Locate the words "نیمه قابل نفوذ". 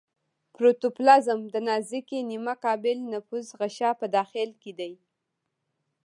2.29-3.47